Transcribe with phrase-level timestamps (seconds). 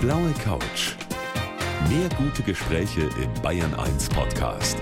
[0.00, 0.96] blaue Couch.
[1.90, 4.78] Mehr gute Gespräche im Bayern 1 Podcast.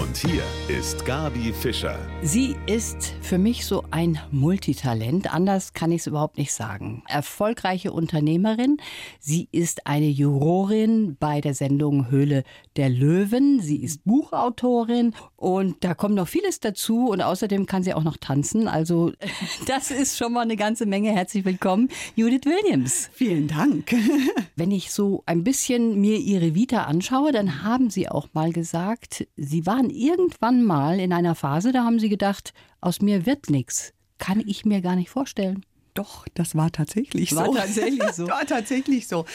[0.00, 1.96] Und hier ist Gabi Fischer.
[2.20, 5.32] Sie ist für mich so ein Multitalent.
[5.32, 7.04] Anders kann ich es überhaupt nicht sagen.
[7.06, 8.78] Erfolgreiche Unternehmerin.
[9.20, 12.42] Sie ist eine Jurorin bei der Sendung Höhle
[12.74, 13.60] der Löwen.
[13.60, 17.10] Sie ist Buchautorin und da kommt noch vieles dazu.
[17.10, 18.66] Und außerdem kann sie auch noch tanzen.
[18.66, 19.12] Also
[19.68, 21.12] das ist schon mal eine ganze Menge.
[21.12, 23.10] Herzlich willkommen, Judith Williams.
[23.12, 23.94] Vielen Dank.
[24.56, 29.26] Wenn ich so ein bisschen mir ihre Vita anschaue, dann haben Sie auch mal gesagt,
[29.36, 33.92] Sie waren irgendwann mal in einer Phase, da haben Sie gedacht, aus mir wird nichts.
[34.18, 35.64] Kann ich mir gar nicht vorstellen.
[35.94, 37.54] Doch, das war tatsächlich War so.
[37.54, 38.26] tatsächlich so.
[38.26, 39.26] war tatsächlich so.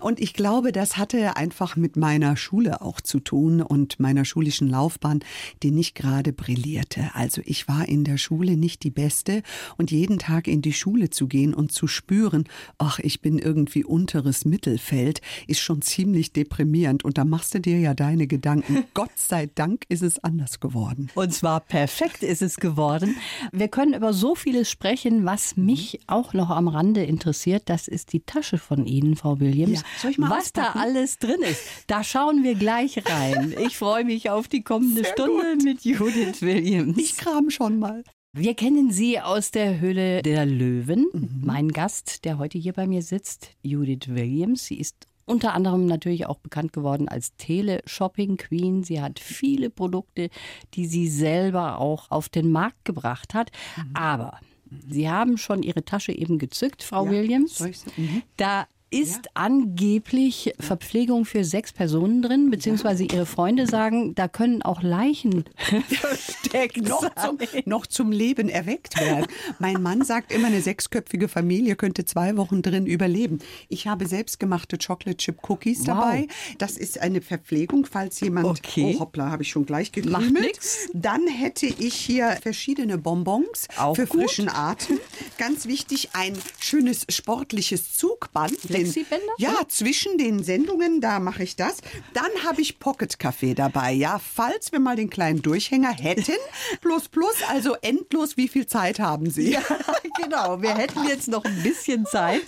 [0.00, 4.68] Und ich glaube, das hatte einfach mit meiner Schule auch zu tun und meiner schulischen
[4.68, 5.20] Laufbahn,
[5.62, 7.10] die nicht gerade brillierte.
[7.14, 9.44] Also ich war in der Schule nicht die Beste
[9.76, 13.84] und jeden Tag in die Schule zu gehen und zu spüren, ach, ich bin irgendwie
[13.84, 17.04] unteres Mittelfeld, ist schon ziemlich deprimierend.
[17.04, 18.84] Und da machst du dir ja deine Gedanken.
[18.94, 21.10] Gott sei Dank ist es anders geworden.
[21.14, 23.16] Und zwar perfekt ist es geworden.
[23.52, 27.64] Wir können über so vieles sprechen, was mich auch noch am Rande interessiert.
[27.66, 29.82] Das ist die Tasche von Ihnen, Frau Williams.
[30.02, 30.78] Ja, was da auspacken?
[30.78, 33.54] alles drin ist, da schauen wir gleich rein.
[33.58, 35.64] Ich freue mich auf die kommende Sehr Stunde gut.
[35.64, 36.98] mit Judith Williams.
[36.98, 38.02] Ich kram schon mal.
[38.32, 41.08] Wir kennen Sie aus der Höhle der Löwen.
[41.12, 41.42] Mhm.
[41.44, 44.66] Mein Gast, der heute hier bei mir sitzt, Judith Williams.
[44.66, 48.82] Sie ist unter anderem natürlich auch bekannt geworden als Tele-Shopping-Queen.
[48.84, 50.30] Sie hat viele Produkte,
[50.74, 53.50] die sie selber auch auf den Markt gebracht hat.
[53.76, 53.90] Mhm.
[53.94, 54.40] Aber
[54.88, 57.60] Sie haben schon Ihre Tasche eben gezückt, Frau Ja, Williams.
[57.96, 58.22] mhm.
[58.36, 64.82] Da ist angeblich Verpflegung für sechs Personen drin, beziehungsweise Ihre Freunde sagen, da können auch
[64.82, 65.44] Leichen
[65.88, 69.26] versteckt noch zum, noch zum Leben erweckt werden.
[69.58, 73.38] Mein Mann sagt immer, eine sechsköpfige Familie könnte zwei Wochen drin überleben.
[73.68, 75.86] Ich habe selbstgemachte Chocolate Chip Cookies Wow.
[75.86, 76.26] dabei.
[76.58, 78.46] Das ist eine Verpflegung, falls jemand.
[78.46, 78.94] Okay.
[78.96, 80.44] Oh hoppla, habe ich schon gleich Macht gekrümelt.
[80.46, 80.88] nix.
[80.94, 84.22] Dann hätte ich hier verschiedene Bonbons Auch für gut.
[84.22, 84.98] frischen Atem.
[85.36, 88.56] Ganz wichtig, ein schönes sportliches Zugband.
[88.84, 89.06] Den-?
[89.38, 91.78] Ja, zwischen den Sendungen, da mache ich das.
[92.14, 96.32] Dann habe ich Pocket Kaffee dabei, ja, falls wir mal den kleinen Durchhänger hätten.
[96.80, 99.52] Plus, plus, also endlos, wie viel Zeit haben Sie?
[99.52, 99.62] Ja,
[100.22, 100.62] genau.
[100.62, 102.42] Wir hätten jetzt noch ein bisschen Zeit.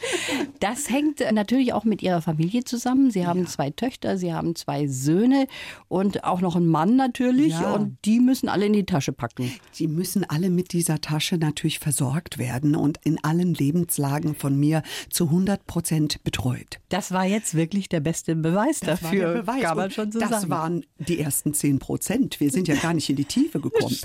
[0.60, 3.10] Das hängt natürlich auch mit Ihrer Familie zusammen.
[3.10, 5.46] Sie haben zwei Töchter, Sie haben zwei Söhne
[5.88, 7.52] und auch noch einen Mann natürlich.
[7.52, 7.72] Ja.
[7.72, 9.52] Und die müssen alle in die Tasche packen.
[9.78, 14.82] Die müssen alle mit dieser Tasche natürlich versorgt werden und in allen Lebenslagen von mir
[15.10, 16.78] zu 100 Prozent betreut.
[16.88, 19.62] Das war jetzt wirklich der beste Beweis Das war dafür, der Beweis.
[19.62, 20.50] kann man schon so das sagen.
[20.50, 22.40] waren die ersten 10 Prozent.
[22.40, 23.96] Wir sind ja gar nicht in die Tiefe gekommen.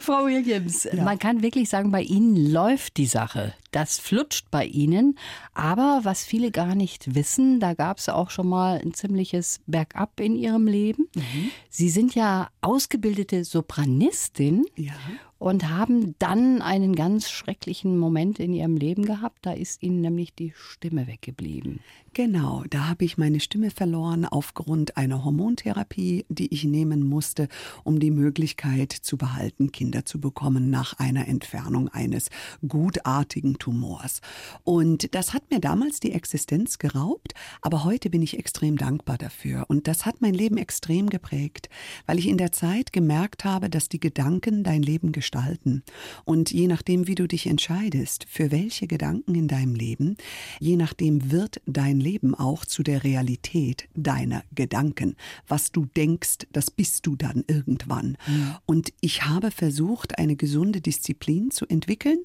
[0.00, 3.54] Frau Williams, man kann wirklich sagen, bei Ihnen läuft die Sache.
[3.72, 5.16] Das flutscht bei Ihnen.
[5.54, 10.20] Aber was viele gar nicht wissen, da gab es auch schon mal ein ziemliches Bergab
[10.20, 11.08] in Ihrem Leben.
[11.68, 14.92] Sie sind ja ausgebildete Sopranistin Ja.
[15.40, 19.38] Und haben dann einen ganz schrecklichen Moment in Ihrem Leben gehabt.
[19.40, 21.80] Da ist Ihnen nämlich die Stimme weggeblieben.
[22.12, 27.48] Genau, da habe ich meine Stimme verloren aufgrund einer Hormontherapie, die ich nehmen musste,
[27.84, 32.28] um die Möglichkeit zu behalten, Kinder zu bekommen nach einer Entfernung eines
[32.66, 34.20] gutartigen Tumors.
[34.64, 39.64] Und das hat mir damals die Existenz geraubt, aber heute bin ich extrem dankbar dafür.
[39.68, 41.70] Und das hat mein Leben extrem geprägt,
[42.06, 45.29] weil ich in der Zeit gemerkt habe, dass die Gedanken dein Leben gestalten.
[46.24, 50.16] Und je nachdem, wie du dich entscheidest, für welche Gedanken in deinem Leben,
[50.58, 55.16] je nachdem wird dein Leben auch zu der Realität deiner Gedanken.
[55.46, 58.16] Was du denkst, das bist du dann irgendwann.
[58.66, 62.22] Und ich habe versucht, eine gesunde Disziplin zu entwickeln,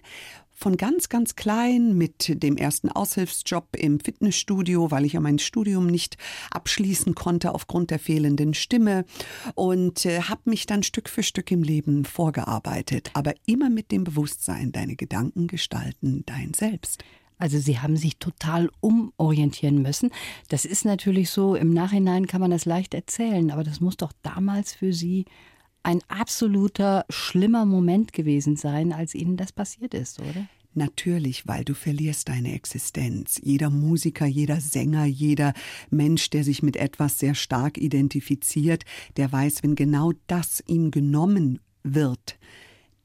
[0.56, 5.88] von ganz, ganz klein mit dem ersten Aushilfsjob im Fitnessstudio, weil ich ja mein Studium
[5.88, 6.18] nicht
[6.50, 9.06] abschließen konnte aufgrund der fehlenden Stimme
[9.54, 14.06] und äh, habe mich dann Stück für Stück im Leben vorgearbeitet, aber immer mit dem
[14.06, 17.04] Bewusstsein, deine Gedanken gestalten dein Selbst.
[17.38, 20.12] Also Sie haben sich total umorientieren müssen.
[20.48, 24.14] Das ist natürlich so, im Nachhinein kann man das leicht erzählen, aber das muss doch
[24.24, 25.26] damals für Sie
[25.86, 30.48] ein absoluter schlimmer Moment gewesen sein, als Ihnen das passiert ist, oder?
[30.74, 33.40] Natürlich, weil du verlierst deine Existenz.
[33.42, 35.54] Jeder Musiker, jeder Sänger, jeder
[35.90, 38.84] Mensch, der sich mit etwas sehr stark identifiziert,
[39.16, 42.38] der weiß, wenn genau das ihm genommen wird,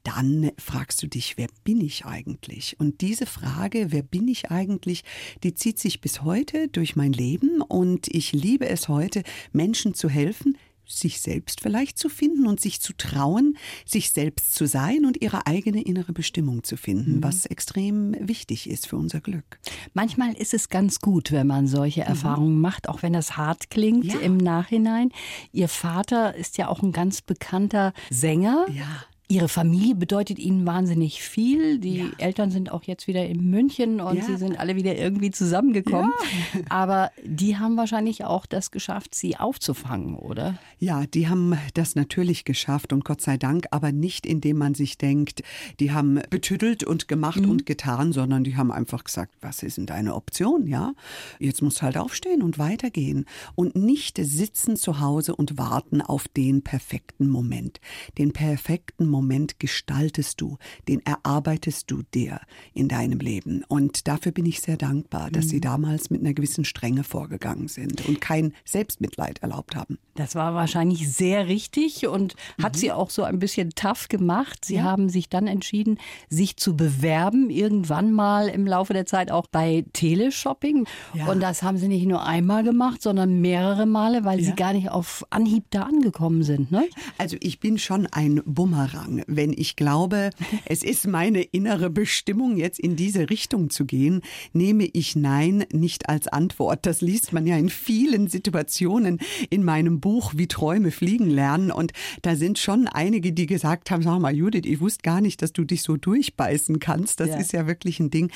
[0.03, 2.75] dann fragst du dich, wer bin ich eigentlich?
[2.79, 5.03] Und diese Frage, wer bin ich eigentlich,
[5.43, 9.21] die zieht sich bis heute durch mein Leben und ich liebe es heute,
[9.53, 10.57] Menschen zu helfen,
[10.91, 15.47] sich selbst vielleicht zu finden und sich zu trauen, sich selbst zu sein und ihre
[15.47, 17.23] eigene innere Bestimmung zu finden, mhm.
[17.23, 19.59] was extrem wichtig ist für unser Glück.
[19.93, 22.07] Manchmal ist es ganz gut, wenn man solche mhm.
[22.07, 24.19] Erfahrungen macht, auch wenn das hart klingt ja.
[24.19, 25.09] im Nachhinein.
[25.51, 28.65] Ihr Vater ist ja auch ein ganz bekannter Sänger.
[28.73, 29.05] Ja.
[29.31, 31.79] Ihre Familie bedeutet Ihnen wahnsinnig viel.
[31.79, 32.05] Die ja.
[32.17, 34.25] Eltern sind auch jetzt wieder in München und ja.
[34.25, 36.11] Sie sind alle wieder irgendwie zusammengekommen.
[36.53, 36.59] Ja.
[36.67, 40.59] Aber die haben wahrscheinlich auch das geschafft, Sie aufzufangen, oder?
[40.79, 44.97] Ja, die haben das natürlich geschafft und Gott sei Dank, aber nicht indem man sich
[44.97, 45.43] denkt,
[45.79, 47.51] die haben betüttelt und gemacht mhm.
[47.51, 50.91] und getan, sondern die haben einfach gesagt, was ist denn deine Option, ja?
[51.39, 53.23] Jetzt musst du halt aufstehen und weitergehen
[53.55, 57.79] und nicht sitzen zu Hause und warten auf den perfekten Moment.
[58.17, 60.57] Den perfekten Moment Moment gestaltest du,
[60.87, 62.41] den erarbeitest du dir
[62.73, 63.63] in deinem Leben.
[63.67, 65.49] Und dafür bin ich sehr dankbar, dass mhm.
[65.49, 69.99] Sie damals mit einer gewissen Strenge vorgegangen sind und kein Selbstmitleid erlaubt haben.
[70.15, 72.63] Das war wahrscheinlich sehr richtig und mhm.
[72.63, 74.65] hat Sie auch so ein bisschen tough gemacht.
[74.65, 74.83] Sie ja.
[74.83, 79.85] haben sich dann entschieden, sich zu bewerben, irgendwann mal im Laufe der Zeit auch bei
[79.93, 80.87] Teleshopping.
[81.13, 81.27] Ja.
[81.27, 84.45] Und das haben Sie nicht nur einmal gemacht, sondern mehrere Male, weil ja.
[84.47, 86.71] Sie gar nicht auf Anhieb da angekommen sind.
[86.71, 86.87] Ne?
[87.17, 90.29] Also ich bin schon ein Bumerang sagen, wenn ich glaube,
[90.65, 94.21] es ist meine innere Bestimmung, jetzt in diese Richtung zu gehen,
[94.53, 96.85] nehme ich Nein nicht als Antwort.
[96.85, 99.19] Das liest man ja in vielen Situationen
[99.49, 101.71] in meinem Buch Wie Träume fliegen lernen.
[101.71, 101.91] Und
[102.21, 105.53] da sind schon einige, die gesagt haben, sag mal, Judith, ich wusste gar nicht, dass
[105.53, 107.19] du dich so durchbeißen kannst.
[107.19, 107.37] Das ja.
[107.37, 108.31] ist ja wirklich ein Ding.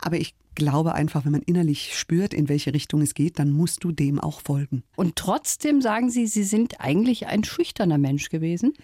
[0.00, 3.84] Aber ich glaube einfach, wenn man innerlich spürt, in welche Richtung es geht, dann musst
[3.84, 4.82] du dem auch folgen.
[4.96, 8.74] Und trotzdem sagen Sie, Sie sind eigentlich ein schüchterner Mensch gewesen?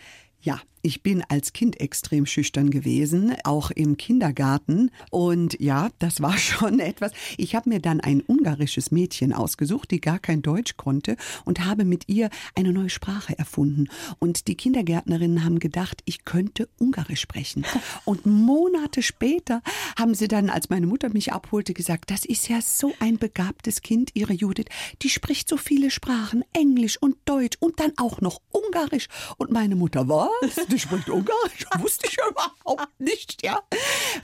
[0.41, 4.91] Ja, ich bin als Kind extrem schüchtern gewesen, auch im Kindergarten.
[5.11, 7.13] Und ja, das war schon etwas.
[7.39, 11.17] Ich habe mir dann ein ungarisches Mädchen ausgesucht, die gar kein Deutsch konnte
[11.47, 13.89] und habe mit ihr eine neue Sprache erfunden.
[14.19, 17.65] Und die Kindergärtnerinnen haben gedacht, ich könnte Ungarisch sprechen.
[18.05, 19.63] Und Monate später
[19.99, 23.81] haben sie dann, als meine Mutter mich abholte, gesagt, das ist ja so ein begabtes
[23.81, 24.67] Kind, ihre Judith.
[25.01, 29.09] Die spricht so viele Sprachen, Englisch und Deutsch und dann auch noch Ungarisch.
[29.39, 30.55] Und meine Mutter, was?
[30.75, 31.67] Die spricht Ungarisch?
[31.79, 33.61] Wusste ich überhaupt nicht, ja.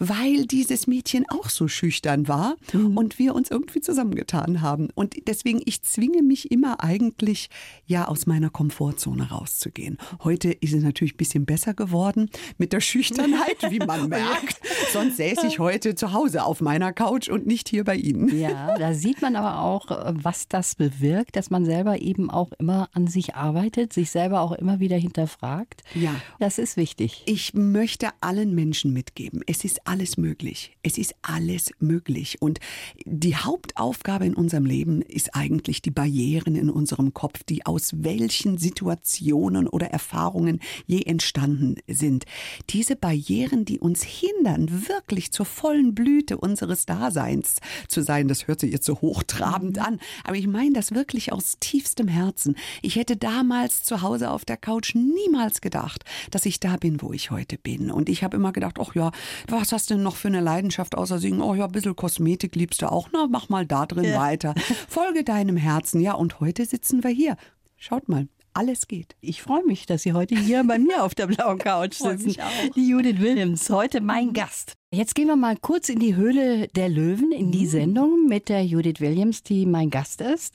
[0.00, 2.97] Weil dieses Mädchen auch so schüchtern war mhm.
[2.97, 4.88] und wir uns irgendwie zusammengetan haben.
[4.97, 7.50] Und deswegen, ich zwinge mich immer eigentlich,
[7.87, 9.99] ja, aus meiner Komfortzone rauszugehen.
[10.25, 14.61] Heute ist es natürlich ein bisschen besser geworden mit der Schüchternheit, wie man merkt.
[14.93, 18.37] Sonst säße ich heute zu Hause auf meiner Couch und nicht hier bei Ihnen.
[18.37, 22.88] Ja, da sieht man aber auch, was das bewirkt, dass man selber eben auch immer
[22.93, 25.85] an sich arbeitet, sich selber auch immer wieder hinterfragt.
[25.94, 26.11] Ja.
[26.41, 27.23] Das ist wichtig.
[27.27, 30.75] Ich möchte allen Menschen mitgeben, es ist alles möglich.
[30.83, 32.41] Es ist alles möglich.
[32.41, 32.61] Und
[33.05, 38.57] die Hauptaufgabe in unserem Leben ist eigentlich die Barrieren in unserem Kopf, die aus welchen
[38.57, 42.25] Situationen oder Erfahrungen je entstanden sind.
[42.71, 47.57] Diese Barrieren, die uns hindern, wirklich zur vollen Blüte unseres Daseins
[47.87, 49.83] zu sein, das hört sich jetzt so hochtrabend mhm.
[49.83, 52.57] an, aber ich meine das wirklich aus tiefstem Herzen.
[52.81, 57.12] Ich hätte damals zu Hause auf der Couch niemals gedacht, dass ich da bin, wo
[57.12, 57.91] ich heute bin.
[57.91, 59.11] Und ich habe immer gedacht, ach ja,
[59.49, 61.41] was hast du denn noch für eine Leidenschaft außer singen?
[61.41, 63.09] Oh ja, ein bisschen Kosmetik liebst du auch.
[63.12, 64.19] Na, mach mal da drin ja.
[64.19, 64.55] weiter.
[64.88, 66.00] Folge deinem Herzen.
[66.00, 67.37] Ja, und heute sitzen wir hier.
[67.77, 69.17] Schaut mal, alles geht.
[69.20, 72.37] Ich freue mich, dass Sie heute hier bei mir auf der blauen Couch sitzen.
[72.75, 74.75] Die Judith Williams, heute mein Gast.
[74.93, 77.70] Jetzt gehen wir mal kurz in die Höhle der Löwen, in die mhm.
[77.70, 80.55] Sendung mit der Judith Williams, die mein Gast ist.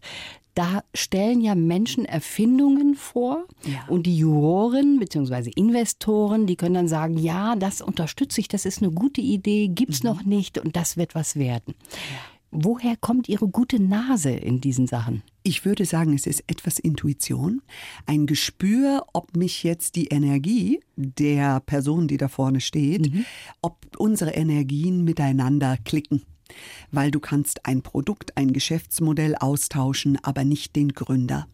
[0.55, 3.85] Da stellen ja Menschen Erfindungen vor ja.
[3.89, 5.51] und die Juroren bzw.
[5.55, 10.03] Investoren, die können dann sagen, ja, das unterstütze ich, das ist eine gute Idee, gibt's
[10.03, 10.09] mhm.
[10.09, 11.75] noch nicht und das wird was werden.
[12.51, 15.23] Woher kommt Ihre gute Nase in diesen Sachen?
[15.47, 17.61] Ich würde sagen, es ist etwas Intuition,
[18.07, 23.25] ein Gespür, ob mich jetzt die Energie der Person, die da vorne steht, mhm.
[23.61, 26.23] ob unsere Energien miteinander klicken
[26.91, 31.47] weil du kannst ein Produkt, ein Geschäftsmodell austauschen, aber nicht den Gründer.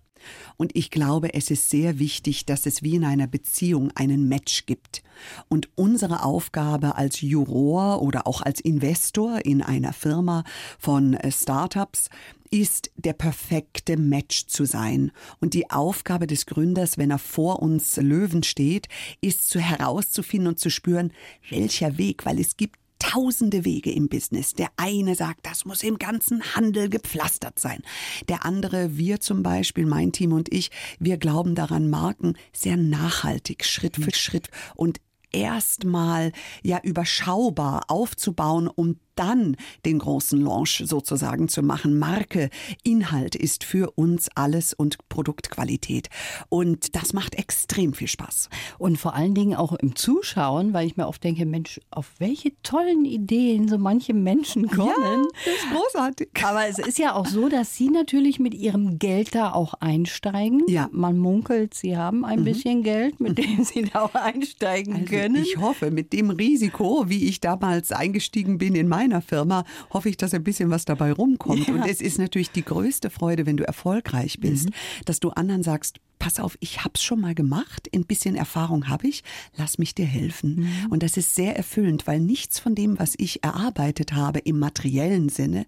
[0.58, 4.66] Und ich glaube, es ist sehr wichtig, dass es wie in einer Beziehung einen Match
[4.66, 5.04] gibt.
[5.50, 10.44] Und unsere Aufgabe als Juror oder auch als Investor in einer Firma
[10.80, 12.10] von äh, Startups
[12.52, 15.12] ist, der perfekte Match zu sein.
[15.40, 18.88] Und die Aufgabe des Gründers, wenn er vor uns Löwen steht,
[19.22, 21.14] ist zu herauszufinden und zu spüren,
[21.50, 24.54] welcher Weg, weil es gibt tausende Wege im Business.
[24.54, 27.82] Der eine sagt, das muss im ganzen Handel gepflastert sein.
[28.30, 33.66] Der andere, wir zum Beispiel, mein Team und ich, wir glauben daran, Marken sehr nachhaltig,
[33.66, 36.32] Schritt für Schritt und erstmal
[36.62, 41.98] ja überschaubar aufzubauen, um dann den großen Launch sozusagen zu machen.
[41.98, 42.50] Marke,
[42.84, 46.10] Inhalt ist für uns alles und Produktqualität.
[46.50, 48.50] Und das macht extrem viel Spaß.
[48.78, 52.52] Und vor allen Dingen auch im Zuschauen, weil ich mir oft denke, Mensch, auf welche
[52.64, 54.90] tollen Ideen so manche Menschen kommen.
[54.90, 56.30] Ja, das ist großartig.
[56.44, 60.64] Aber es ist ja auch so, dass Sie natürlich mit Ihrem Geld da auch einsteigen.
[60.68, 60.90] Ja.
[60.92, 62.46] Man munkelt, Sie haben ein mhm.
[62.46, 65.36] bisschen Geld, mit dem Sie da auch einsteigen also können.
[65.36, 70.18] Ich hoffe, mit dem Risiko, wie ich damals eingestiegen bin in meiner Firma, hoffe ich,
[70.18, 71.68] dass ein bisschen was dabei rumkommt.
[71.68, 71.74] Ja.
[71.74, 74.74] Und es ist natürlich die größte Freude, wenn du erfolgreich bist, mhm.
[75.06, 78.90] dass du anderen sagst, pass auf, ich habe es schon mal gemacht, ein bisschen Erfahrung
[78.90, 79.24] habe ich,
[79.58, 80.60] lass mich dir helfen.
[80.60, 80.92] Mhm.
[80.92, 85.30] Und das ist sehr erfüllend, weil nichts von dem, was ich erarbeitet habe im materiellen
[85.30, 85.66] Sinne,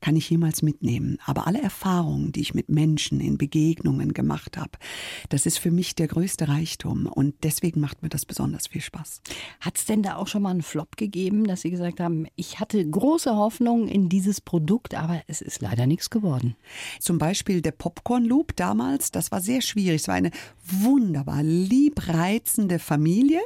[0.00, 1.18] kann ich jemals mitnehmen.
[1.24, 4.72] Aber alle Erfahrungen, die ich mit Menschen in Begegnungen gemacht habe,
[5.28, 9.20] das ist für mich der größte Reichtum und deswegen macht mir das besonders viel Spaß.
[9.60, 12.60] Hat es denn da auch schon mal einen Flop gegeben, dass Sie gesagt haben, ich
[12.60, 16.56] hatte große Hoffnung in dieses Produkt, aber es ist leider nichts geworden?
[17.00, 20.02] Zum Beispiel der Popcorn Loop damals, das war sehr schwierig.
[20.02, 20.30] Es war eine
[20.64, 23.40] wunderbar liebreizende Familie,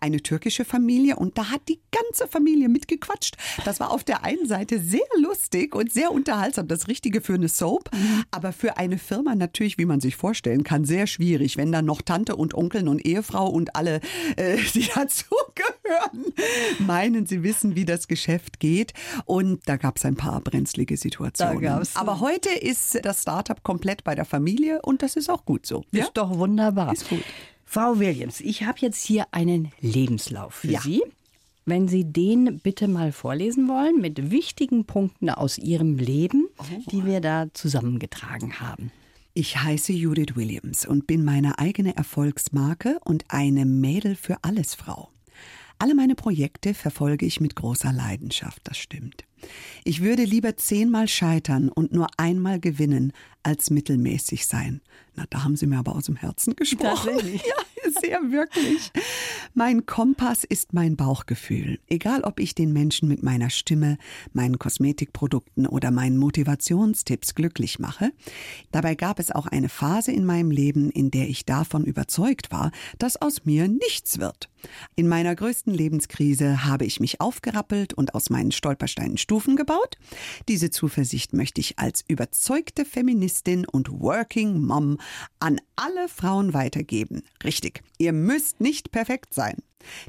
[0.00, 3.36] eine türkische Familie und da hat die ganze Familie mitgequatscht.
[3.64, 7.48] Das war auf der einen Seite sehr lustig und sehr unterhaltsam, das Richtige für eine
[7.48, 8.24] Soap, mhm.
[8.30, 12.02] aber für eine Firma natürlich, wie man sich vorstellen kann, sehr schwierig, wenn dann noch
[12.02, 14.00] Tante und Onkeln und Ehefrau und alle,
[14.36, 16.32] äh, die dazugehören,
[16.80, 18.92] meinen, sie wissen, wie das Geschäft geht.
[19.24, 21.86] Und da gab es ein paar brenzlige Situationen.
[21.94, 25.84] Aber heute ist das Startup komplett bei der Familie und das ist auch gut so.
[25.92, 26.92] Ist doch wunderbar.
[26.92, 27.22] Ist gut.
[27.64, 30.80] Frau Williams, ich habe jetzt hier einen Lebenslauf für ja.
[30.80, 31.02] Sie.
[31.66, 36.64] Wenn Sie den bitte mal vorlesen wollen mit wichtigen Punkten aus Ihrem Leben, oh.
[36.90, 38.92] die wir da zusammengetragen haben.
[39.32, 45.08] Ich heiße Judith Williams und bin meine eigene Erfolgsmarke und eine Mädel für alles Frau.
[45.78, 49.24] Alle meine Projekte verfolge ich mit großer Leidenschaft, das stimmt.
[49.84, 53.12] Ich würde lieber zehnmal scheitern und nur einmal gewinnen,
[53.44, 54.80] als mittelmäßig sein.
[55.16, 57.12] Na, da haben Sie mir aber aus dem Herzen gesprochen.
[57.44, 58.90] Ja, sehr wirklich.
[59.52, 61.78] Mein Kompass ist mein Bauchgefühl.
[61.86, 63.98] Egal, ob ich den Menschen mit meiner Stimme,
[64.32, 68.12] meinen Kosmetikprodukten oder meinen Motivationstipps glücklich mache.
[68.72, 72.70] Dabei gab es auch eine Phase in meinem Leben, in der ich davon überzeugt war,
[72.98, 74.48] dass aus mir nichts wird.
[74.96, 79.98] In meiner größten Lebenskrise habe ich mich aufgerappelt und aus meinen Stolpersteinen Stufen gebaut.
[80.46, 84.98] Diese Zuversicht möchte ich als überzeugte Feministin und Working Mom
[85.40, 87.24] an alle Frauen weitergeben.
[87.42, 89.56] Richtig, ihr müsst nicht perfekt sein.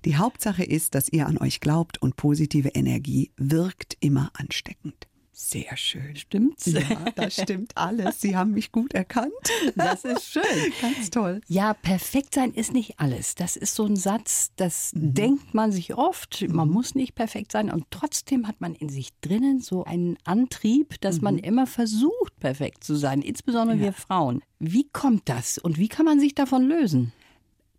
[0.06, 5.08] Die Hauptsache ist, dass ihr an euch glaubt und positive Energie wirkt immer ansteckend.
[5.38, 6.16] Sehr schön.
[6.16, 6.66] Stimmt's?
[6.66, 6.82] Ja,
[7.16, 8.22] das stimmt alles.
[8.22, 9.34] Sie haben mich gut erkannt.
[9.76, 10.44] Das ist schön.
[10.82, 11.42] Ganz toll.
[11.50, 13.36] Ja, perfekt sein ist nicht alles.
[13.36, 15.14] Das ist so ein Satz, das mhm.
[15.14, 16.48] denkt man sich oft.
[16.48, 21.02] Man muss nicht perfekt sein und trotzdem hat man in sich drinnen so einen Antrieb,
[21.02, 21.24] dass mhm.
[21.24, 23.84] man immer versucht, perfekt zu sein, insbesondere ja.
[23.84, 24.42] wir Frauen.
[24.60, 27.12] Wie kommt das und wie kann man sich davon lösen?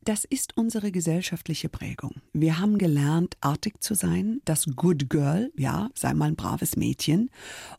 [0.06, 2.12] Das ist unsere gesellschaftliche Prägung.
[2.32, 7.28] Wir haben gelernt, artig zu sein, das Good Girl, ja, sei mal ein braves Mädchen.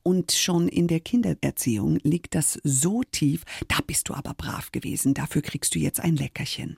[0.04, 5.14] Und schon in der Kindererziehung liegt das so tief, da bist du aber brav gewesen,
[5.14, 6.76] dafür kriegst du jetzt ein Leckerchen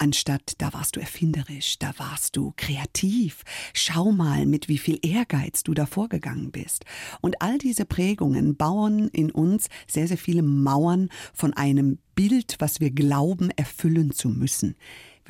[0.00, 3.42] anstatt da warst du erfinderisch, da warst du kreativ.
[3.74, 6.84] Schau mal, mit wie viel Ehrgeiz du da vorgegangen bist.
[7.20, 12.80] Und all diese Prägungen bauen in uns sehr, sehr viele Mauern von einem Bild, was
[12.80, 14.74] wir glauben, erfüllen zu müssen.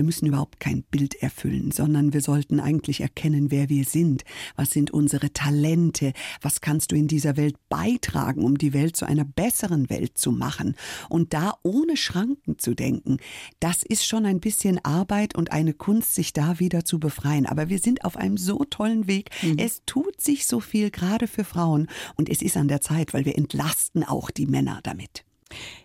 [0.01, 4.25] Wir müssen überhaupt kein Bild erfüllen, sondern wir sollten eigentlich erkennen, wer wir sind.
[4.57, 6.15] Was sind unsere Talente?
[6.41, 10.33] Was kannst du in dieser Welt beitragen, um die Welt zu einer besseren Welt zu
[10.33, 10.75] machen?
[11.11, 13.19] Und da ohne Schranken zu denken,
[13.59, 17.45] das ist schon ein bisschen Arbeit und eine Kunst, sich da wieder zu befreien.
[17.45, 19.29] Aber wir sind auf einem so tollen Weg.
[19.43, 19.59] Mhm.
[19.59, 21.89] Es tut sich so viel, gerade für Frauen.
[22.17, 25.27] Und es ist an der Zeit, weil wir entlasten auch die Männer damit.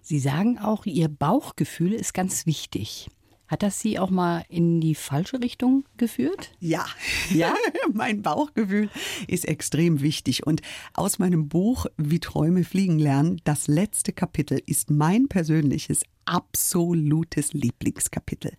[0.01, 3.09] Sie sagen auch, Ihr Bauchgefühl ist ganz wichtig.
[3.47, 6.51] Hat das Sie auch mal in die falsche Richtung geführt?
[6.59, 6.85] Ja,
[7.31, 7.53] ja.
[7.93, 8.89] mein Bauchgefühl
[9.27, 10.45] ist extrem wichtig.
[10.47, 10.61] Und
[10.93, 18.53] aus meinem Buch Wie Träume fliegen lernen, das letzte Kapitel ist mein persönliches absolutes Lieblingskapitel,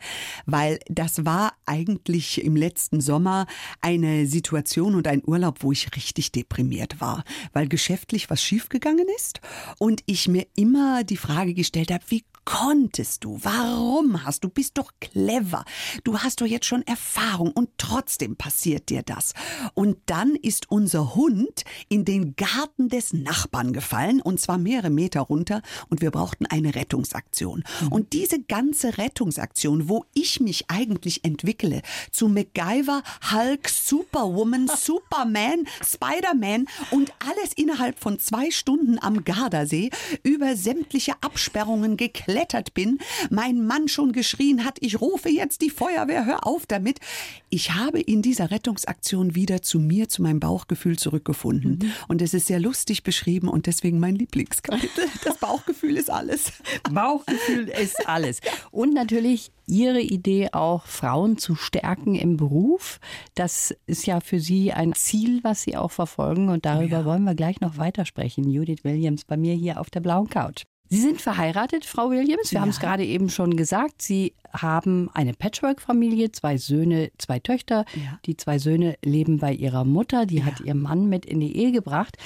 [0.47, 3.47] weil das war eigentlich im letzten Sommer
[3.81, 9.41] eine Situation und ein Urlaub, wo ich richtig deprimiert war, weil geschäftlich was schiefgegangen ist
[9.79, 13.39] und ich mir immer die Frage gestellt habe, wie konntest du?
[13.43, 14.49] Warum hast du?
[14.49, 15.65] Bist doch clever.
[16.05, 19.35] Du hast doch jetzt schon Erfahrung und trotzdem passiert dir das.
[19.75, 25.21] Und dann ist unser Hund in den Garten des Nachbarn gefallen und zwar mehrere Meter
[25.21, 25.61] runter
[25.91, 27.65] und wir brauchten eine Rettungsaktion.
[27.83, 27.89] Mhm.
[27.89, 36.67] Und diese ganze Rettungsaktion, wo ich mich eigentlich entwickle zu MacGyver, Hulk, Superwoman, Superman, Spider-Man
[36.93, 39.91] und alles innerhalb von zwei Stunden am Gardasee
[40.23, 41.97] über sämtliche Absperrungen
[42.37, 42.99] geklettert bin,
[43.31, 47.01] mein Mann schon geschrien hat, ich rufe jetzt die Feuerwehr, hör auf damit.
[47.49, 51.79] Ich habe in dieser Rettungsaktion wieder zu mir, zu meinem Bauchgefühl zurückgefunden.
[51.83, 51.93] Mhm.
[52.09, 55.07] Und es ist sehr lustig beschrieben und deswegen mein Lieblingskapitel.
[55.25, 56.53] Das Bauchgefühl ist alles.
[56.91, 58.41] Bauchgefühl ist alles.
[58.71, 63.01] Und natürlich Ihre Idee auch, Frauen zu stärken im Beruf.
[63.35, 66.49] Das ist ja für Sie ein Ziel, was Sie auch verfolgen.
[66.49, 67.05] Und darüber ja.
[67.05, 68.49] wollen wir gleich noch weitersprechen.
[68.49, 70.65] Judith Williams bei mir hier auf der blauen Couch.
[70.89, 72.51] Sie sind verheiratet, Frau Williams.
[72.51, 72.61] Wir ja.
[72.61, 74.03] haben es gerade eben schon gesagt.
[74.03, 77.85] Sie haben eine Patchwork-Familie, zwei Söhne, zwei Töchter.
[77.95, 78.19] Ja.
[78.25, 80.27] Die zwei Söhne leben bei ihrer Mutter.
[80.27, 80.45] Die ja.
[80.45, 82.17] hat ihr Mann mit in die Ehe gebracht.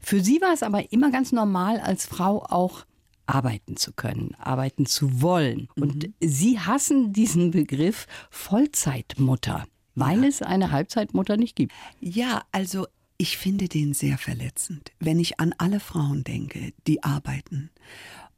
[0.00, 2.84] Für Sie war es aber immer ganz normal, als Frau auch
[3.26, 5.68] arbeiten zu können, arbeiten zu wollen.
[5.76, 5.82] Mhm.
[5.82, 11.72] Und Sie hassen diesen Begriff Vollzeitmutter, weil es eine Halbzeitmutter nicht gibt.
[12.00, 12.86] Ja, also
[13.20, 17.68] ich finde den sehr verletzend, wenn ich an alle Frauen denke, die arbeiten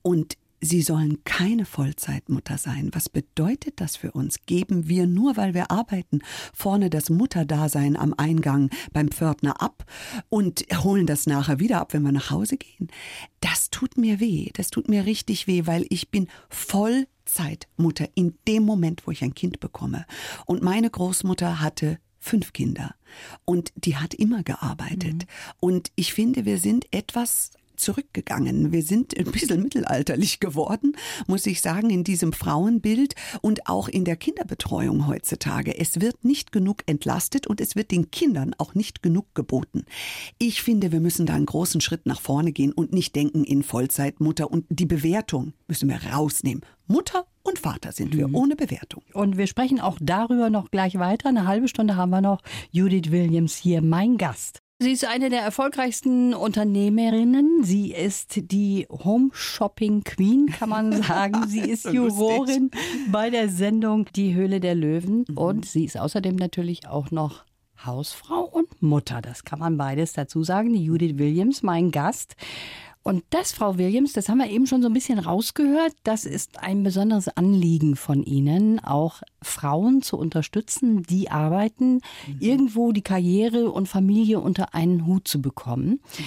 [0.03, 2.91] und Sie sollen keine Vollzeitmutter sein.
[2.93, 4.47] Was bedeutet das für uns?
[4.47, 6.21] Geben wir nur, weil wir arbeiten,
[6.55, 9.85] vorne das Mutterdasein am Eingang beim Pförtner ab
[10.29, 12.87] und holen das nachher wieder ab, wenn wir nach Hause gehen?
[13.41, 14.51] Das tut mir weh.
[14.53, 19.35] Das tut mir richtig weh, weil ich bin Vollzeitmutter in dem Moment, wo ich ein
[19.35, 20.07] Kind bekomme.
[20.47, 22.95] Und meine Großmutter hatte fünf Kinder
[23.45, 25.15] und die hat immer gearbeitet.
[25.15, 25.27] Mhm.
[25.61, 27.51] Und ich finde, wir sind etwas
[27.83, 28.73] zurückgegangen.
[28.73, 30.97] Wir sind ein bisschen mittelalterlich geworden,
[31.27, 35.79] muss ich sagen, in diesem Frauenbild und auch in der Kinderbetreuung heutzutage.
[35.79, 39.85] Es wird nicht genug entlastet und es wird den Kindern auch nicht genug geboten.
[40.39, 43.63] Ich finde, wir müssen da einen großen Schritt nach vorne gehen und nicht denken in
[43.63, 46.63] Vollzeitmutter und die Bewertung müssen wir rausnehmen.
[46.87, 48.35] Mutter und Vater sind wir, mhm.
[48.35, 49.03] ohne Bewertung.
[49.15, 51.29] Und wir sprechen auch darüber noch gleich weiter.
[51.29, 52.41] Eine halbe Stunde haben wir noch.
[52.71, 54.62] Judith Williams hier, mein Gast.
[54.83, 57.63] Sie ist eine der erfolgreichsten Unternehmerinnen.
[57.63, 61.45] Sie ist die Home Shopping Queen, kann man sagen.
[61.47, 62.73] Sie ist Jurorin
[63.13, 65.25] bei der Sendung Die Höhle der Löwen.
[65.29, 65.39] Mhm.
[65.39, 67.45] Und sie ist außerdem natürlich auch noch
[67.87, 69.23] Hausfrau und Mutter.
[69.23, 70.73] Das kann man beides dazu sagen.
[70.73, 72.35] Die Judith Williams, mein Gast.
[73.03, 76.63] Und das, Frau Williams, das haben wir eben schon so ein bisschen rausgehört, das ist
[76.63, 82.37] ein besonderes Anliegen von Ihnen, auch Frauen zu unterstützen, die arbeiten, mhm.
[82.39, 86.01] irgendwo die Karriere und Familie unter einen Hut zu bekommen.
[86.19, 86.25] Mhm.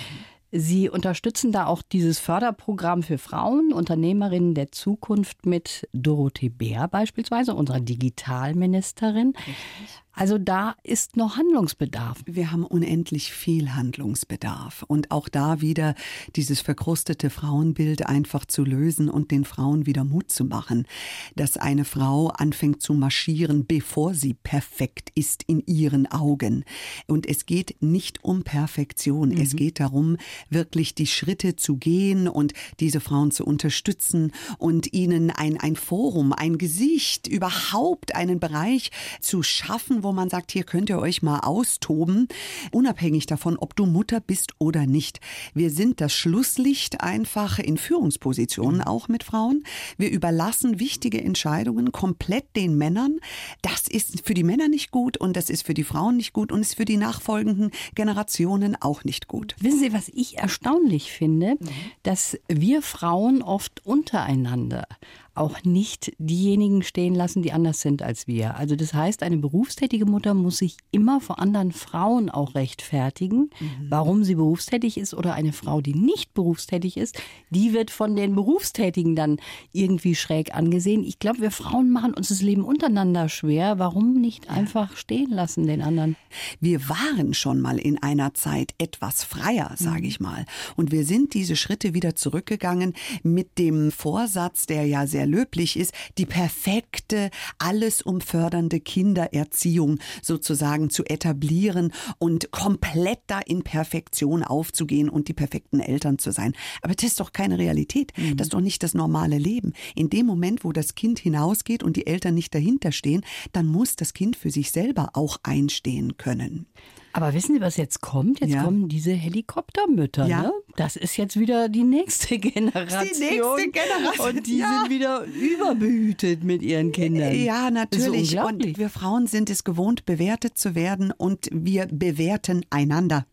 [0.58, 7.54] Sie unterstützen da auch dieses Förderprogramm für Frauen, Unternehmerinnen der Zukunft mit Dorothee Bär beispielsweise,
[7.54, 9.34] unserer Digitalministerin.
[9.36, 10.05] Richtig.
[10.16, 12.20] Also da ist noch Handlungsbedarf.
[12.26, 14.84] Wir haben unendlich viel Handlungsbedarf.
[14.88, 15.94] Und auch da wieder
[16.36, 20.88] dieses verkrustete Frauenbild einfach zu lösen und den Frauen wieder Mut zu machen,
[21.36, 26.64] dass eine Frau anfängt zu marschieren, bevor sie perfekt ist in ihren Augen.
[27.08, 29.30] Und es geht nicht um Perfektion.
[29.30, 29.42] Mhm.
[29.42, 30.16] Es geht darum,
[30.50, 36.32] wirklich die Schritte zu gehen und diese Frauen zu unterstützen und ihnen ein, ein Forum,
[36.32, 41.40] ein Gesicht, überhaupt einen Bereich zu schaffen, wo man sagt, hier könnt ihr euch mal
[41.40, 42.28] austoben,
[42.72, 45.20] unabhängig davon, ob du Mutter bist oder nicht.
[45.54, 48.88] Wir sind das Schlusslicht einfach in Führungspositionen, mhm.
[48.88, 49.64] auch mit Frauen.
[49.98, 53.20] Wir überlassen wichtige Entscheidungen komplett den Männern.
[53.62, 56.52] Das ist für die Männer nicht gut und das ist für die Frauen nicht gut
[56.52, 59.56] und ist für die nachfolgenden Generationen auch nicht gut.
[59.60, 61.70] Wissen Sie, was ich erstaunlich finde, mhm.
[62.04, 64.88] dass wir Frauen oft untereinander
[65.36, 68.56] auch nicht diejenigen stehen lassen, die anders sind als wir.
[68.56, 73.88] Also das heißt, eine berufstätige Mutter muss sich immer vor anderen Frauen auch rechtfertigen, mhm.
[73.90, 78.34] warum sie berufstätig ist oder eine Frau, die nicht berufstätig ist, die wird von den
[78.34, 79.38] Berufstätigen dann
[79.74, 81.04] irgendwie schräg angesehen.
[81.04, 83.78] Ich glaube, wir Frauen machen uns das Leben untereinander schwer.
[83.78, 86.16] Warum nicht einfach stehen lassen den anderen?
[86.62, 90.06] Wir waren schon mal in einer Zeit etwas freier, sage mhm.
[90.06, 90.46] ich mal.
[90.78, 95.78] Und wir sind diese Schritte wieder zurückgegangen mit dem Vorsatz, der ja sehr sehr löblich
[95.78, 105.10] ist, die perfekte, alles umfördernde Kindererziehung sozusagen zu etablieren und komplett da in Perfektion aufzugehen
[105.10, 106.54] und die perfekten Eltern zu sein.
[106.82, 108.14] Aber das ist doch keine Realität.
[108.18, 108.38] Mhm.
[108.38, 109.74] Das ist doch nicht das normale Leben.
[109.96, 113.96] In dem Moment, wo das Kind hinausgeht und die Eltern nicht dahinter stehen, dann muss
[113.96, 116.68] das Kind für sich selber auch einstehen können.
[117.16, 118.42] Aber wissen Sie, was jetzt kommt?
[118.42, 118.64] Jetzt Ja.
[118.64, 120.28] kommen diese Helikoptermütter.
[120.28, 120.42] Ja.
[120.44, 120.52] Ne?
[120.76, 123.04] Das ist jetzt wieder die nächste Generation.
[123.14, 124.80] Die nächste Generation, Und die ja.
[124.82, 127.34] sind wieder überbehütet mit ihren Kindern.
[127.34, 128.38] Ja, natürlich.
[128.38, 133.26] Und wir Frauen sind es gewohnt, bewertet zu werden und wir bewerten einander.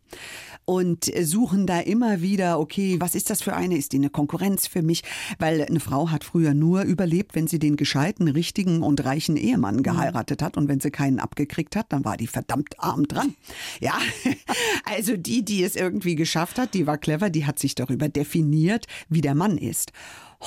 [0.64, 3.76] Und suchen da immer wieder, okay, was ist das für eine?
[3.76, 5.02] Ist die eine Konkurrenz für mich?
[5.38, 9.82] Weil eine Frau hat früher nur überlebt, wenn sie den gescheiten, richtigen und reichen Ehemann
[9.82, 10.56] geheiratet hat.
[10.56, 13.34] Und wenn sie keinen abgekriegt hat, dann war die verdammt arm dran.
[13.80, 13.94] Ja,
[14.84, 18.86] also die, die es irgendwie geschafft hat, die war clever, die hat sich darüber definiert,
[19.08, 19.92] wie der Mann ist.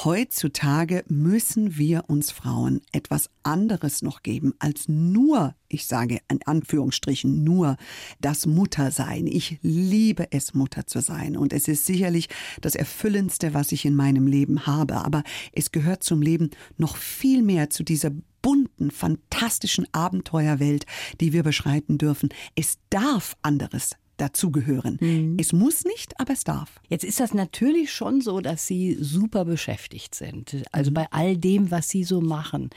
[0.03, 7.45] Heutzutage müssen wir uns Frauen etwas anderes noch geben als nur, ich sage in Anführungsstrichen
[7.45, 7.77] nur,
[8.19, 9.25] das Muttersein.
[9.25, 12.27] Ich liebe es, Mutter zu sein und es ist sicherlich
[12.59, 14.95] das Erfüllendste, was ich in meinem Leben habe.
[14.95, 20.85] Aber es gehört zum Leben noch viel mehr zu dieser bunten, fantastischen Abenteuerwelt,
[21.21, 22.29] die wir beschreiten dürfen.
[22.53, 25.37] Es darf anderes dazugehören.
[25.39, 26.79] Es muss nicht, aber es darf.
[26.89, 30.63] Jetzt ist das natürlich schon so, dass Sie super beschäftigt sind.
[30.71, 32.69] Also bei all dem, was Sie so machen.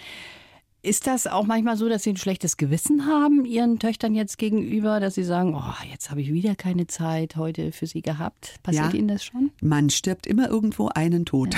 [0.88, 5.00] Ist das auch manchmal so, dass Sie ein schlechtes Gewissen haben Ihren Töchtern jetzt gegenüber,
[5.00, 8.54] dass Sie sagen, oh, jetzt habe ich wieder keine Zeit heute für Sie gehabt?
[8.62, 8.98] Passiert Ja.
[8.98, 9.50] Ihnen das schon?
[9.60, 11.54] Man stirbt immer irgendwo einen Tod.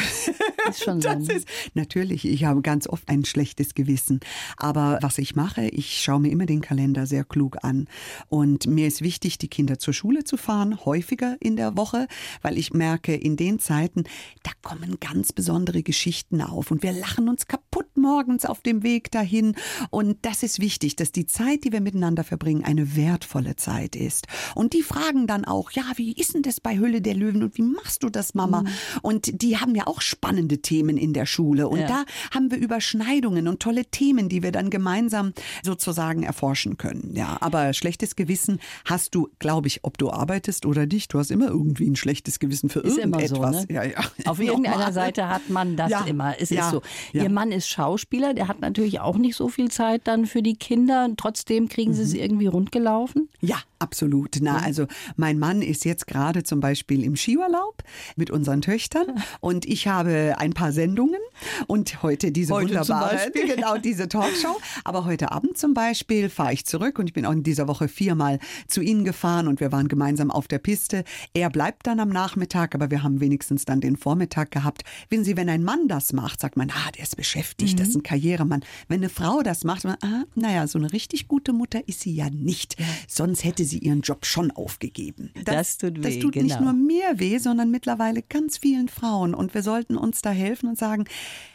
[0.69, 1.11] Ist schon so.
[1.11, 1.33] Ne?
[1.33, 4.19] ist natürlich, ich habe ganz oft ein schlechtes Gewissen.
[4.57, 7.87] Aber was ich mache, ich schaue mir immer den Kalender sehr klug an.
[8.29, 12.09] Und mir ist wichtig, die Kinder zur Schule zu fahren, häufiger in der Woche,
[12.43, 14.03] weil ich merke, in den Zeiten,
[14.43, 16.73] da kommen ganz besondere Geschichten auf.
[16.73, 19.55] Und wir lachen uns kaputt morgens auf dem Weg dahin.
[19.91, 24.27] Und das ist wichtig, dass die Zeit, die wir miteinander verbringen, eine wertvolle Zeit ist.
[24.55, 27.57] Und die fragen dann auch, ja, wie ist denn das bei Hülle der Löwen und
[27.59, 28.65] wie machst du das, Mama?
[29.03, 31.69] Und die haben ja auch spannende Themen in der Schule.
[31.69, 31.87] Und Ja.
[31.87, 32.05] da
[32.35, 37.13] haben wir Überschneidungen und tolle Themen, die wir dann gemeinsam sozusagen erforschen können.
[37.15, 41.13] Ja, aber schlechtes Gewissen hast du, glaube ich, ob du arbeitest oder nicht.
[41.13, 43.69] Du hast immer irgendwie ein schlechtes Gewissen für Ist immer so, irgendetwas.
[43.69, 43.75] ne?
[43.75, 44.01] ja, ja.
[44.27, 44.93] Auf irgendeiner.
[44.93, 46.35] Seite hat man das immer.
[46.41, 46.83] Es ja, ist so.
[47.13, 50.55] Ihr Mann ist Schauspieler, der hat natürlich auch nicht so viel Zeit dann für die
[50.57, 51.09] Kinder.
[51.17, 52.21] Trotzdem kriegen sie es Mhm.
[52.21, 53.29] irgendwie rundgelaufen.
[53.41, 54.39] Ja, absolut.
[54.41, 57.83] Na, also mein Mann ist jetzt gerade zum Beispiel im Skiurlaub
[58.17, 61.21] mit unseren Töchtern und ich habe ein paar Sendungen
[61.67, 64.61] und heute diese Heute wunderbare, genau diese Talkshow.
[64.85, 67.89] Aber heute Abend zum Beispiel fahre ich zurück und ich bin auch in dieser Woche
[67.89, 68.39] viermal
[68.69, 71.05] zu Ihnen gefahren und wir waren gemeinsam auf der Piste.
[71.33, 74.83] Er bleibt dann am Nachmittag, aber wir haben wenigstens dann den Vormittag gehabt.
[75.09, 77.97] Wissen Sie, wenn ein Mann das macht, sagt man, ah, der ist beschäftigt, das ist
[77.97, 78.63] ein Karrieremann.
[78.89, 82.15] Wenn eine Frau das macht, man, ah, naja, so eine richtig gute Mutter ist sie
[82.15, 82.77] ja nicht.
[83.09, 85.33] Sonst hätte sie ihren Job schon aufgegeben.
[85.45, 86.73] Das tut Das weh, tut nicht genau.
[86.73, 89.35] nur mir weh, sondern mittlerweile ganz vielen Frauen.
[89.35, 91.05] Und wir sollten uns da helfen und sagen,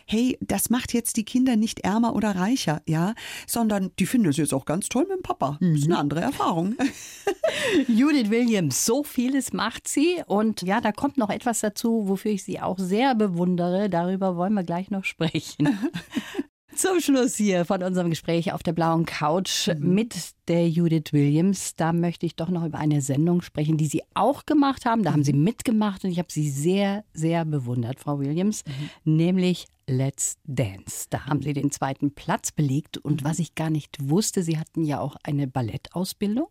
[0.08, 3.16] hey, das macht jetzt die Kinder nicht ärmer oder reicher, ja,
[3.48, 5.58] sondern die finden es jetzt auch ganz toll mit dem Papa.
[5.60, 5.76] Das Mhm.
[5.76, 6.76] ist eine andere Erfahrung.
[7.88, 10.22] Judith Williams, so vieles macht sie.
[10.28, 13.90] Und ja, da kommt noch etwas dazu, wofür ich sie auch sehr bewundere.
[13.90, 15.78] Darüber wollen wir gleich noch sprechen.
[16.76, 20.14] Zum Schluss hier von unserem Gespräch auf der blauen Couch mit
[20.50, 21.76] der Judith Williams.
[21.78, 25.04] Da möchte ich doch noch über eine Sendung sprechen, die Sie auch gemacht haben.
[25.04, 28.66] Da haben Sie mitgemacht und ich habe Sie sehr, sehr bewundert, Frau Williams,
[29.06, 31.08] nämlich Let's Dance.
[31.10, 34.84] Da haben Sie den zweiten Platz belegt und was ich gar nicht wusste, Sie hatten
[34.84, 36.48] ja auch eine Ballettausbildung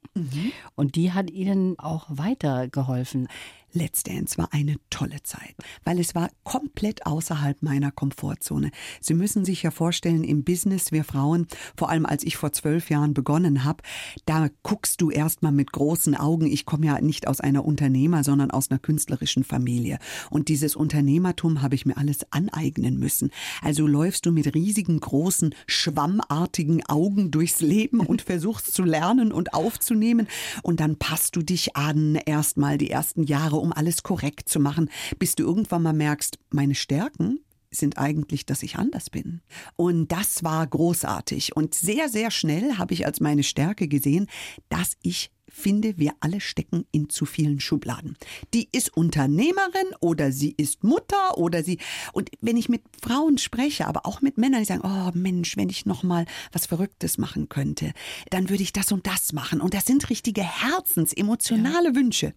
[0.74, 3.28] und die hat Ihnen auch weitergeholfen.
[3.76, 8.70] Let's Dance war eine tolle Zeit, weil es war komplett außerhalb meiner Komfortzone.
[9.00, 12.88] Sie müssen sich ja vorstellen, im Business, wir Frauen, vor allem als ich vor zwölf
[12.88, 13.82] Jahren begonnen habe,
[14.26, 16.46] da guckst du erstmal mit großen Augen.
[16.46, 19.98] Ich komme ja nicht aus einer Unternehmer, sondern aus einer künstlerischen Familie.
[20.30, 23.30] Und dieses Unternehmertum habe ich mir alles aneignen müssen.
[23.60, 29.52] Also läufst du mit riesigen, großen, schwammartigen Augen durchs Leben und versuchst zu lernen und
[29.52, 30.28] aufzunehmen.
[30.62, 34.90] Und dann passt du dich an, erstmal die ersten Jahre, um alles korrekt zu machen,
[35.18, 39.40] bis du irgendwann mal merkst, meine Stärken sind eigentlich, dass ich anders bin.
[39.76, 41.56] Und das war großartig.
[41.56, 44.28] Und sehr, sehr schnell habe ich als meine Stärke gesehen,
[44.68, 48.16] dass ich finde, wir alle stecken in zu vielen Schubladen.
[48.52, 51.78] Die ist Unternehmerin oder sie ist Mutter oder sie
[52.12, 55.70] und wenn ich mit Frauen spreche, aber auch mit Männern, die sagen, oh Mensch, wenn
[55.70, 57.92] ich noch mal was Verrücktes machen könnte,
[58.30, 62.34] dann würde ich das und das machen und das sind richtige Herzens emotionale Wünsche.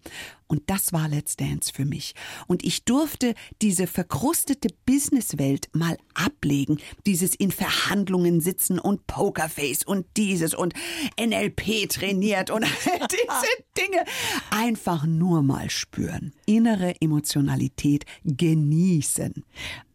[0.50, 2.14] Und das war Let's Dance für mich.
[2.46, 6.78] Und ich durfte diese verkrustete Businesswelt mal ablegen.
[7.04, 10.72] Dieses in Verhandlungen sitzen und Pokerface und dieses und
[11.20, 12.64] NLP trainiert und
[13.12, 14.04] diese Dinge.
[14.50, 16.32] Einfach nur mal spüren.
[16.46, 19.44] Innere Emotionalität genießen.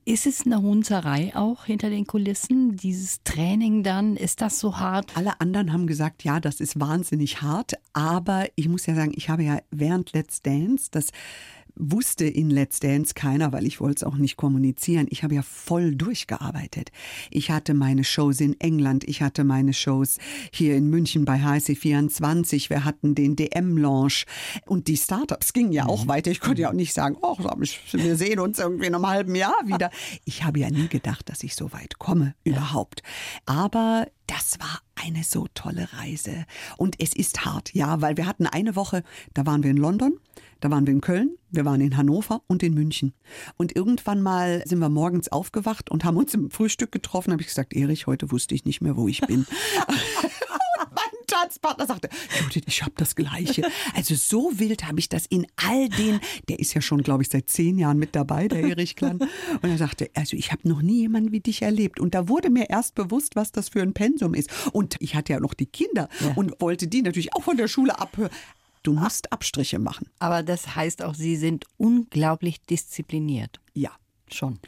[0.05, 2.75] Ist es eine Hunzerei auch hinter den Kulissen?
[2.75, 5.15] Dieses Training dann, ist das so hart?
[5.15, 7.75] Alle anderen haben gesagt, ja, das ist wahnsinnig hart.
[7.93, 11.07] Aber ich muss ja sagen, ich habe ja während Let's Dance das
[11.75, 15.07] wusste in Let's Dance keiner, weil ich wollte es auch nicht kommunizieren.
[15.09, 16.91] Ich habe ja voll durchgearbeitet.
[17.31, 20.17] Ich hatte meine Shows in England, ich hatte meine Shows
[20.51, 24.25] hier in München bei HC24, wir hatten den DM-Launch
[24.65, 26.09] und die Startups gingen ja auch mhm.
[26.09, 26.31] weiter.
[26.31, 27.37] Ich konnte ja auch nicht sagen, oh,
[27.91, 29.89] wir sehen uns irgendwie in einem halben Jahr wieder.
[30.25, 33.01] Ich habe ja nie gedacht, dass ich so weit komme, überhaupt.
[33.45, 36.45] Aber das war eine so tolle Reise.
[36.77, 40.17] Und es ist hart, ja, weil wir hatten eine Woche, da waren wir in London,
[40.59, 43.13] da waren wir in Köln, wir waren in Hannover und in München.
[43.57, 47.31] Und irgendwann mal sind wir morgens aufgewacht und haben uns im Frühstück getroffen.
[47.31, 49.45] habe ich gesagt, Erich, heute wusste ich nicht mehr, wo ich bin.
[51.25, 52.09] Tanzpartner sagte,
[52.39, 53.63] Judith, ich habe das Gleiche.
[53.95, 57.29] Also so wild habe ich das in all den, der ist ja schon, glaube ich,
[57.29, 59.19] seit zehn Jahren mit dabei, der Erich Klan.
[59.19, 61.99] Und er sagte, also ich habe noch nie jemanden wie dich erlebt.
[61.99, 64.49] Und da wurde mir erst bewusst, was das für ein Pensum ist.
[64.71, 66.33] Und ich hatte ja noch die Kinder ja.
[66.35, 68.31] und wollte die natürlich auch von der Schule abhören.
[68.83, 70.09] Du musst Abstriche machen.
[70.19, 73.61] Aber das heißt auch, Sie sind unglaublich diszipliniert.
[73.73, 73.91] Ja.
[74.29, 74.59] Schon.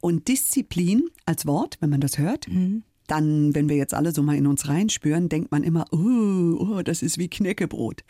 [0.00, 2.82] Und Disziplin als Wort, wenn man das hört, mhm.
[3.06, 6.82] Dann, wenn wir jetzt alle so mal in uns reinspüren, denkt man immer, oh, oh
[6.82, 8.04] das ist wie Knäckebrot.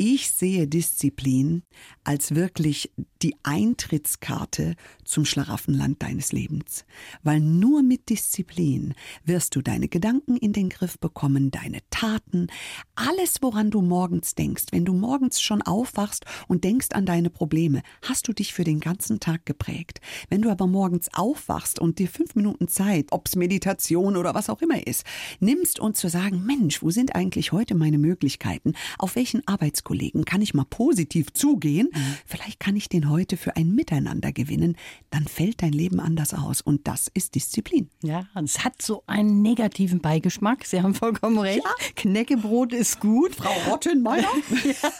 [0.00, 1.64] Ich sehe Disziplin
[2.04, 6.84] als wirklich die Eintrittskarte zum Schlaraffenland deines Lebens.
[7.24, 12.46] Weil nur mit Disziplin wirst du deine Gedanken in den Griff bekommen, deine Taten,
[12.94, 14.66] alles, woran du morgens denkst.
[14.70, 18.78] Wenn du morgens schon aufwachst und denkst an deine Probleme, hast du dich für den
[18.78, 20.00] ganzen Tag geprägt.
[20.28, 24.62] Wenn du aber morgens aufwachst und dir fünf Minuten Zeit, ob's Meditation oder was auch
[24.62, 25.04] immer ist,
[25.40, 28.74] nimmst und zu sagen, Mensch, wo sind eigentlich heute meine Möglichkeiten?
[28.96, 31.88] Auf welchen Arbeitskollegen Arbeitskollegen kann ich mal positiv zugehen,
[32.26, 34.76] vielleicht kann ich den heute für ein Miteinander gewinnen,
[35.10, 37.88] dann fällt dein Leben anders aus und das ist Disziplin.
[38.02, 41.64] Ja, es hat so einen negativen Beigeschmack, Sie haben vollkommen recht.
[41.64, 41.70] Ja.
[41.96, 43.34] Knäckebrot ist gut.
[43.34, 44.22] Frau Rottenmeier.
[44.64, 44.90] ja.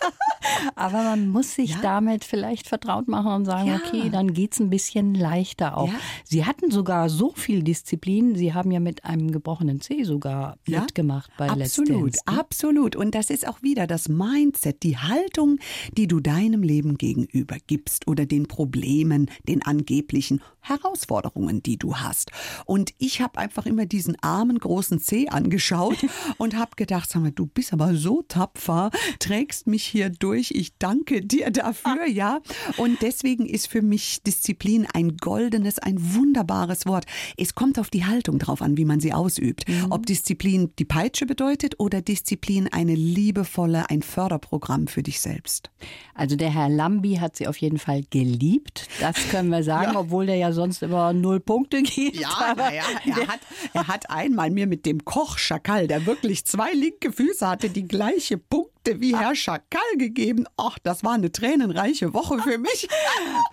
[0.74, 1.79] Aber man muss sich ja.
[1.83, 3.77] damit vielleicht vertraut machen und sagen, ja.
[3.85, 5.90] okay, dann geht es ein bisschen leichter auch.
[6.24, 11.31] Sie hatten sogar so viel Disziplin, Sie haben ja mit einem gebrochenen C sogar mitgemacht
[11.37, 12.40] bei Absolut, Let's Dance.
[12.40, 12.96] Absolut.
[12.96, 15.58] Und das ist auch wieder das Mindset, die Haltung,
[15.96, 22.30] die du deinem Leben gegenüber gibst oder den Problemen, den angeblichen Herausforderungen, die du hast.
[22.66, 25.98] Und ich habe einfach immer diesen armen großen C angeschaut
[26.38, 30.50] und habe gedacht, sag mal, du bist aber so tapfer, trägst mich hier durch.
[30.52, 32.40] Ich danke dir dafür, ja.
[32.76, 37.06] Und deswegen ist für mich Disziplin ein goldenes, ein wunderbares Wort.
[37.36, 39.68] Es kommt auf die Haltung drauf an, wie man sie ausübt.
[39.68, 39.86] Mhm.
[39.90, 45.70] Ob Disziplin die Peitsche bedeutet oder Disziplin eine liebevolle, ein Förderprogramm Programm für dich selbst?
[46.14, 48.87] Also der Herr Lambi hat sie auf jeden Fall geliebt.
[49.00, 50.00] Das können wir sagen, ja.
[50.00, 52.16] obwohl der ja sonst immer null Punkte gibt.
[52.20, 53.40] Ja, aber ja, er, hat,
[53.72, 57.88] er hat einmal mir mit dem Koch Schakal, der wirklich zwei linke Füße hatte, die
[57.88, 60.44] gleiche Punkte wie Herr Schakal gegeben.
[60.59, 62.88] Ach, das war eine tränenreiche Woche für mich.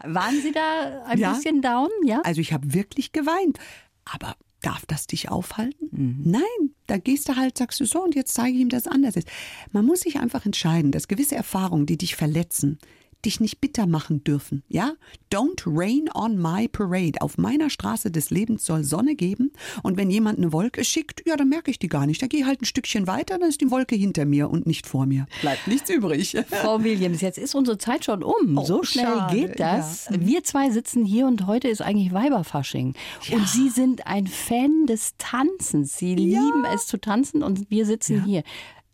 [0.04, 1.32] Waren Sie da ein ja.
[1.32, 1.90] bisschen down?
[2.04, 2.20] Ja.
[2.26, 3.58] Also ich habe wirklich geweint.
[4.04, 5.90] Aber Darf das dich aufhalten?
[5.92, 6.32] Mhm.
[6.32, 8.92] Nein, da gehst du halt, sagst du so und jetzt zeige ich ihm, dass es
[8.92, 9.28] anders ist.
[9.72, 12.80] Man muss sich einfach entscheiden, dass gewisse Erfahrungen, die dich verletzen,
[13.26, 14.64] dich nicht bitter machen dürfen.
[14.68, 14.94] Ja?
[15.32, 17.22] Don't rain on my parade.
[17.22, 19.52] Auf meiner Straße des Lebens soll Sonne geben.
[19.84, 22.22] Und wenn jemand eine Wolke schickt, ja, dann merke ich die gar nicht.
[22.22, 25.06] Da gehe halt ein Stückchen weiter, dann ist die Wolke hinter mir und nicht vor
[25.06, 25.26] mir.
[25.42, 26.38] Bleibt nichts übrig.
[26.50, 28.58] Frau Williams, jetzt ist unsere Zeit schon um.
[28.58, 29.36] Oh, so schnell schade.
[29.36, 30.08] geht das.
[30.10, 30.18] Ja.
[30.20, 32.94] Wir zwei sitzen hier und heute ist eigentlich Weiberfasching.
[33.30, 33.38] Ja.
[33.38, 35.98] Und Sie sind ein Fan des Tanzens.
[35.98, 36.16] Sie ja.
[36.16, 38.44] lieben es zu tanzen und wir sitzen hier.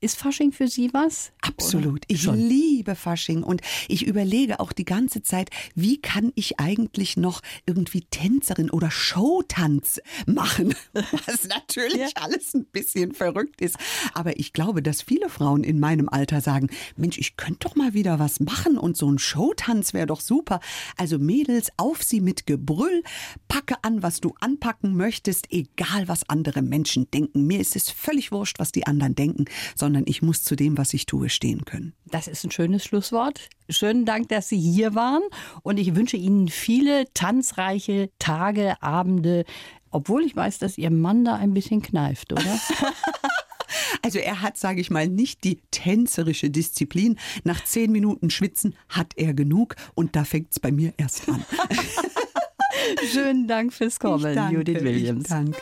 [0.04, 1.32] Ist Fasching für Sie was?
[1.42, 1.92] Absolut.
[1.92, 2.06] Oder?
[2.08, 2.36] Ich Schon.
[2.36, 8.02] liebe Fasching und ich überlege auch die ganze Zeit, wie kann ich eigentlich noch irgendwie
[8.10, 10.74] Tänzerin oder Showtanz machen?
[10.94, 12.08] Was natürlich ja.
[12.16, 13.76] alles ein bisschen verrückt ist.
[14.16, 17.94] Aber ich glaube, dass viele Frauen in meinem Alter sagen, Mensch, ich könnte doch mal
[17.94, 20.62] wieder was machen und so ein Showtanz wäre doch super.
[20.98, 23.04] Also Mädels, auf sie mit Gebrüll,
[23.48, 27.46] packe an, was du anpacken möchtest, egal was andere Menschen denken.
[27.46, 30.78] Mir ist es völlig wurscht, was die anderen denken, sondern sondern ich muss zu dem,
[30.78, 31.92] was ich tue, stehen können.
[32.06, 33.50] Das ist ein schönes Schlusswort.
[33.68, 35.22] Schönen Dank, dass Sie hier waren
[35.64, 39.44] und ich wünsche Ihnen viele tanzreiche Tage, Abende,
[39.90, 42.60] obwohl ich weiß, dass Ihr Mann da ein bisschen kneift, oder?
[44.04, 47.20] Also er hat, sage ich mal, nicht die tänzerische Disziplin.
[47.44, 51.44] Nach zehn Minuten Schwitzen hat er genug und da fängt es bei mir erst an.
[53.14, 55.30] Schönen Dank fürs Kommen, Judith Williams.
[55.30, 55.62] Danke.